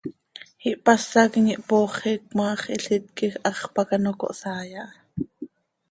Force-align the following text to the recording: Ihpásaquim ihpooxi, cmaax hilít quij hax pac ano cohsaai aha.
Ihpásaquim 0.69 1.45
ihpooxi, 1.53 2.13
cmaax 2.29 2.61
hilít 2.69 3.05
quij 3.17 3.33
hax 3.43 3.59
pac 3.73 3.89
ano 3.95 4.11
cohsaai 4.19 4.71
aha. 4.83 4.95